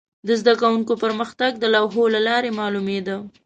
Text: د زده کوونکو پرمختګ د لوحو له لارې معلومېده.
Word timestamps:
د 0.27 0.29
زده 0.41 0.53
کوونکو 0.61 0.93
پرمختګ 1.03 1.51
د 1.59 1.63
لوحو 1.75 2.03
له 2.15 2.21
لارې 2.27 2.55
معلومېده. 2.59 3.15